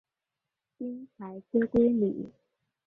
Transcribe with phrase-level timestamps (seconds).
[0.79, 2.31] 因裁缺归里。